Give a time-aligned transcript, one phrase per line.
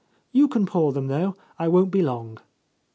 [0.31, 1.35] You can pour them though.
[1.59, 2.39] I won't be long."